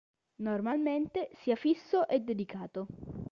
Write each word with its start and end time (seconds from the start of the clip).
Normalmente 0.39 1.29
sia 1.43 1.55
fisso 1.55 2.07
e 2.07 2.21
dedicato. 2.21 2.87